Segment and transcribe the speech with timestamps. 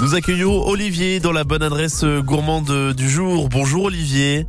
[0.00, 3.48] Nous accueillons Olivier dans la bonne adresse gourmande du jour.
[3.48, 4.44] Bonjour Olivier.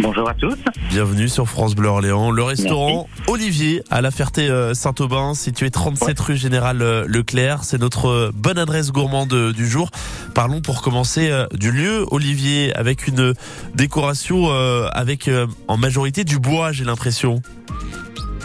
[0.00, 0.56] Bonjour à tous.
[0.88, 2.30] Bienvenue sur France Bleu Orléans.
[2.30, 7.62] Le restaurant Olivier à la Ferté-Saint-Aubin, situé 37 rue Général Leclerc.
[7.62, 9.90] C'est notre bonne adresse gourmande du jour.
[10.34, 13.34] Parlons pour commencer du lieu Olivier avec une
[13.74, 14.50] décoration
[14.92, 15.30] avec
[15.68, 17.42] en majorité du bois, j'ai l'impression.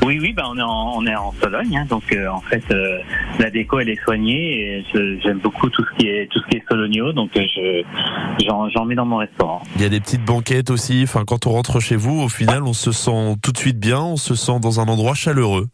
[0.05, 2.63] Oui, oui, bah on est en, on est en Sologne, hein, donc euh, en fait
[2.69, 2.99] euh,
[3.39, 4.85] la déco elle est soignée et
[5.23, 7.83] j'aime beaucoup tout ce qui est tout ce qui est sologno, donc euh, je
[8.45, 9.63] j'en mets dans mon restaurant.
[9.77, 11.01] Il y a des petites banquettes aussi.
[11.03, 13.99] Enfin, quand on rentre chez vous, au final, on se sent tout de suite bien,
[13.99, 15.69] on se sent dans un endroit chaleureux.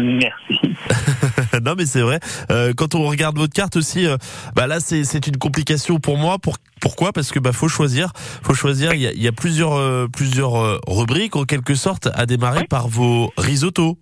[0.00, 0.60] Merci.
[1.64, 2.18] non mais c'est vrai.
[2.50, 4.16] Euh, quand on regarde votre carte aussi, euh,
[4.56, 6.38] bah là c'est une complication pour moi.
[6.38, 7.12] Pour, pourquoi?
[7.12, 8.10] Parce que bah faut choisir.
[8.42, 8.94] Faut choisir.
[8.94, 12.88] Il y a, y a, plusieurs euh, plusieurs rubriques en quelque sorte à démarrer par
[12.88, 13.96] vos risottos.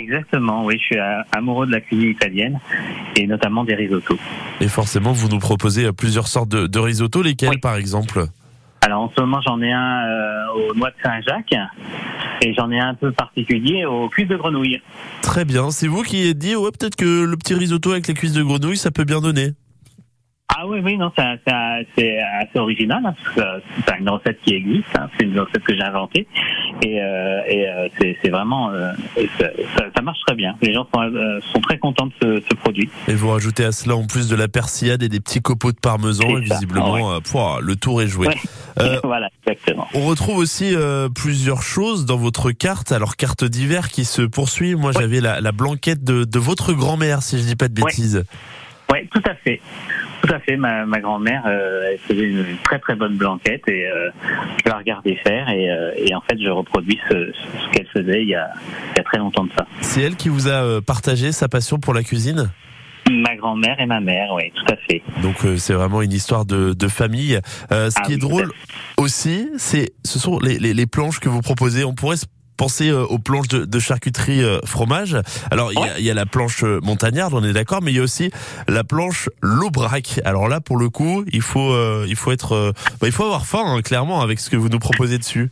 [0.00, 0.64] Exactement.
[0.64, 0.98] Oui, je suis
[1.32, 2.58] amoureux de la cuisine italienne
[3.14, 4.18] et notamment des risottos.
[4.60, 7.22] Et forcément, vous nous proposez plusieurs sortes de, de risottos.
[7.22, 8.26] Lesquels, par exemple?
[8.84, 11.54] Alors en ce moment j'en ai un euh, aux noix de Saint-Jacques
[12.42, 14.80] et j'en ai un peu particulier aux cuisses de grenouille.
[15.22, 18.14] Très bien, c'est vous qui avez dit ouais peut-être que le petit risotto avec les
[18.14, 19.52] cuisses de grenouille ça peut bien donner.
[20.64, 23.02] Ah oui, oui, non, c'est assez original.
[23.04, 23.14] Hein,
[23.86, 24.96] c'est une recette qui existe.
[24.96, 26.26] Hein, c'est une recette que j'ai inventée
[26.82, 27.88] et, euh, et euh,
[28.22, 28.92] c'est vraiment euh,
[29.38, 29.50] ça,
[29.94, 30.56] ça, marche très bien.
[30.62, 31.02] Les gens sont,
[31.52, 32.88] sont très contents de ce, ce, produit.
[33.08, 35.78] Et vous rajoutez à cela en plus de la persillade et des petits copeaux de
[35.78, 36.30] parmesan.
[36.30, 37.60] Et visiblement, ah ouais.
[37.60, 38.28] le tour est joué.
[38.28, 38.98] Ouais.
[39.04, 39.86] voilà, exactement.
[39.92, 40.74] On retrouve aussi
[41.14, 42.90] plusieurs choses dans votre carte.
[42.90, 44.76] Alors carte d'hiver qui se poursuit.
[44.76, 48.24] Moi, j'avais la, la, blanquette de, de votre grand-mère, si je dis pas de bêtises.
[48.90, 49.60] Oui, tout à fait.
[50.24, 50.56] Tout à fait.
[50.56, 54.10] Ma, ma grand-mère, euh, elle faisait une très très bonne blanquette et euh,
[54.64, 58.22] je la regardais faire et, euh, et, en fait je reproduis ce, ce qu'elle faisait
[58.22, 58.50] il y, a,
[58.92, 59.66] il y, a, très longtemps de ça.
[59.80, 62.50] C'est elle qui vous a partagé sa passion pour la cuisine?
[63.10, 65.02] Ma grand-mère et ma mère, oui, tout à fait.
[65.22, 67.38] Donc c'est vraiment une histoire de, de famille.
[67.70, 68.50] ce ah, qui oui, est drôle
[68.96, 71.84] aussi, c'est ce sont les, les, les planches que vous proposez.
[71.84, 72.24] On pourrait se
[72.56, 75.16] Pensez euh, aux planches de, de charcuterie euh, fromage.
[75.50, 77.96] Alors il y, a, y, a, la planche euh, montagnarde, on est d'accord, mais il
[77.96, 78.30] y a aussi
[78.68, 80.20] la planche l'aubrac.
[80.24, 83.46] Alors là, pour le coup, il faut euh, il faut être bah, il faut avoir
[83.46, 85.50] faim hein, clairement avec ce que vous nous proposez dessus.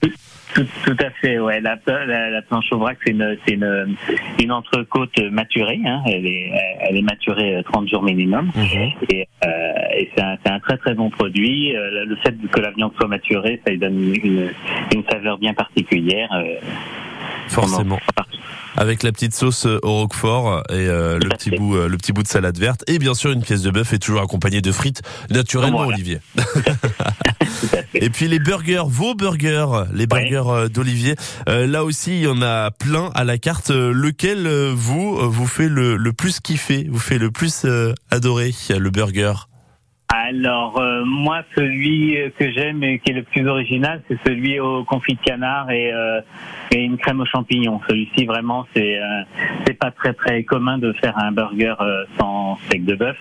[0.54, 1.60] Tout, tout, à fait, ouais.
[1.60, 3.96] La, la, la planche au vrac, c'est une, c'est une,
[4.40, 5.80] une entrecôte maturée.
[5.84, 6.02] Hein.
[6.06, 8.50] Elle est, elle est maturée 30 jours minimum.
[8.54, 8.60] Mmh.
[9.10, 9.48] Et, euh,
[9.98, 11.72] et c'est un, un, très très bon produit.
[11.72, 14.50] Le fait que la viande soit maturée, ça lui donne une,
[14.94, 16.28] une saveur bien particulière.
[16.34, 16.56] Euh,
[17.48, 17.98] Forcément.
[18.76, 22.22] Avec la petite sauce au roquefort et euh, le petit bout, euh, le petit bout
[22.22, 25.02] de salade verte et bien sûr une pièce de bœuf est toujours accompagnée de frites
[25.28, 25.94] naturellement, voilà.
[25.94, 26.20] Olivier.
[27.94, 30.68] et puis les burgers, vos burgers, les burgers ouais.
[30.68, 31.14] d'Olivier.
[31.48, 33.70] Euh, là aussi, il y en a plein à la carte.
[33.70, 37.66] Lequel vous vous fait le, le plus kiffer, vous fait le plus
[38.10, 39.34] adorer le burger?
[40.14, 44.84] Alors euh, moi, celui que j'aime et qui est le plus original, c'est celui au
[44.84, 46.20] confit de canard et, euh,
[46.70, 47.80] et une crème aux champignons.
[47.88, 49.22] Celui-ci vraiment, c'est euh,
[49.64, 51.76] c'est pas très très commun de faire un burger
[52.18, 53.16] sans steak de bœuf,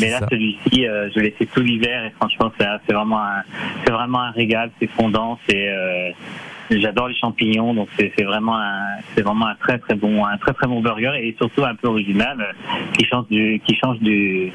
[0.00, 3.42] mais là celui-ci, je l'ai fait tout l'hiver et franchement, c'est vraiment un
[3.84, 6.14] c'est vraiment un régal, c'est fondant, c'est
[6.70, 10.52] J'adore les champignons, donc c'est vraiment un, c'est vraiment un très très bon, un très
[10.52, 12.54] très bon burger et surtout un peu original,
[12.96, 14.52] qui change du, qui change du,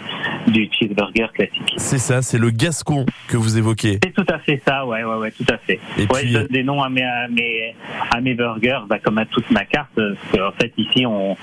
[0.48, 1.74] du cheeseburger classique.
[1.78, 4.00] C'est ça, c'est le gascon que vous évoquez.
[4.04, 5.80] C'est tout à fait ça, ouais, ouais, ouais, tout à fait.
[5.98, 6.30] Et ouais, puis...
[6.30, 7.76] je donne des noms à mes, à mes,
[8.12, 11.36] à mes burgers, bah, comme à toute ma carte, parce qu'en fait ici on,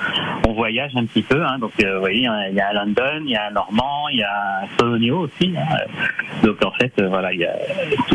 [0.46, 3.30] on voyage un petit peu, hein, donc euh, vous voyez, il y a London, il
[3.30, 5.76] y a Normand, il y a Solonio aussi, hein,
[6.42, 7.52] donc en fait euh, voilà, il y a,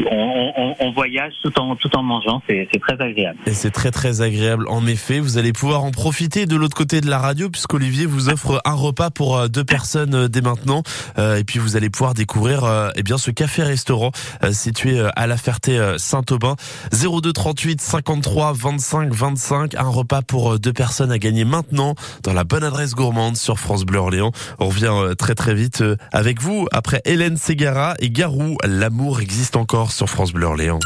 [0.09, 3.39] on, on, on voyage tout en tout en mangeant c'est très agréable.
[3.51, 4.65] C'est très très agréable.
[4.69, 8.29] En effet, vous allez pouvoir en profiter de l'autre côté de la radio puisqu'Olivier vous
[8.29, 10.83] offre un repas pour euh, deux personnes euh, dès maintenant.
[11.17, 14.11] Euh, et puis vous allez pouvoir découvrir eh bien ce café-restaurant
[14.51, 16.55] situé à la Ferté Saint-Aubin.
[16.91, 19.75] 02 38 53 25 25.
[19.75, 23.85] Un repas pour deux personnes à gagner maintenant dans la bonne adresse gourmande sur France
[23.85, 24.31] Bleu Orléans.
[24.59, 28.57] On revient très très vite avec vous après Hélène Ségara et Garou.
[28.65, 30.75] L'amour existe encore sur France Bleu Orléans.